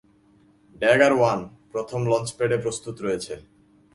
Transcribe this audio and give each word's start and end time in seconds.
Dagger 0.81 1.13
one, 1.17 1.39
প্রথম 1.71 2.01
launch 2.11 2.27
প্যাডে 2.37 2.57
প্রস্তুত 2.63 2.95
রয়েছে। 3.05 3.33